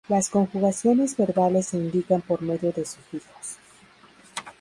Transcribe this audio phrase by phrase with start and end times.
[0.09, 3.57] Las conjugaciones verbales se indican por medio de sufijos.